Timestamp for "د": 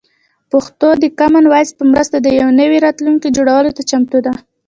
1.01-1.03, 2.21-2.27